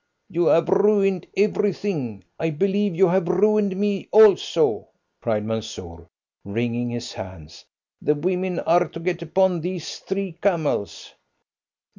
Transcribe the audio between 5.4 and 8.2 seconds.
Mansoor, wringing his hands. "The